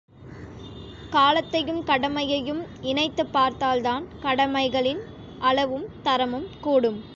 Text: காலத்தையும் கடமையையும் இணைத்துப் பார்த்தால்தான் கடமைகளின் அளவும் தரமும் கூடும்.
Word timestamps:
காலத்தையும் 1.09 1.83
கடமையையும் 1.83 2.65
இணைத்துப் 2.81 3.33
பார்த்தால்தான் 3.33 4.05
கடமைகளின் 4.21 4.99
அளவும் 5.39 5.85
தரமும் 6.03 6.47
கூடும். 6.61 7.03